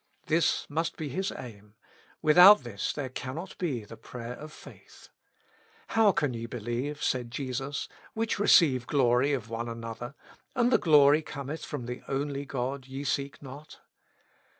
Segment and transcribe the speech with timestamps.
[0.25, 1.75] This must be his aim:
[2.23, 5.09] without this there cannot be the prayer of faith.
[5.89, 10.15] "How can ye believe," said Jesus, "which receive glory of one another,
[10.55, 13.79] and the glory that cometh from the only God ye seek not